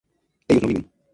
[0.47, 0.91] ellos no viven